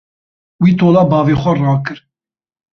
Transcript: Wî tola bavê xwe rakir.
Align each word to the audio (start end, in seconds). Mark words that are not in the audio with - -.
Wî 0.63 0.71
tola 0.79 1.03
bavê 1.11 1.35
xwe 1.41 1.53
rakir. 1.61 1.99